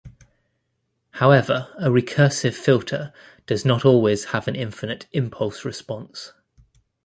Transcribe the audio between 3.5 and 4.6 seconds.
not always have an